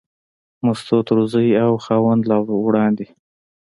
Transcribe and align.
مستو 0.65 0.97
تر 1.07 1.17
زوی 1.31 1.49
او 1.65 1.73
خاوند 1.85 2.21
لا 2.29 2.37
وړاندې. 2.67 3.07